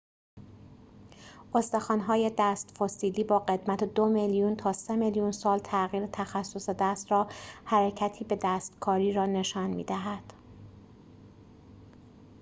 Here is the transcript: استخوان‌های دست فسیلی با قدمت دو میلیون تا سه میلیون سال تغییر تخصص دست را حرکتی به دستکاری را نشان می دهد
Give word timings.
استخوان‌های 1.55 2.31
دست 2.39 2.77
فسیلی 2.77 3.23
با 3.23 3.39
قدمت 3.39 3.83
دو 3.83 4.05
میلیون 4.09 4.55
تا 4.55 4.73
سه 4.73 4.95
میلیون 4.95 5.31
سال 5.31 5.59
تغییر 5.59 6.07
تخصص 6.07 6.69
دست 6.69 7.11
را 7.11 7.27
حرکتی 7.65 8.23
به 8.25 8.39
دستکاری 8.43 9.13
را 9.13 9.25
نشان 9.25 9.69
می 9.69 9.83
دهد 9.83 10.33